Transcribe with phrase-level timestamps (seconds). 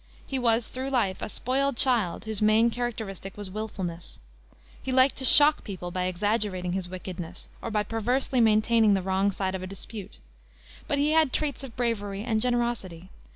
[0.25, 4.17] He was through life a spoiled child, whose main characteristic was willfulness.
[4.81, 9.29] He liked to shock people by exaggerating his wickedness, or by perversely maintaining the wrong
[9.29, 10.17] side of a dispute.
[10.87, 13.11] But he had traits of bravery and generosity.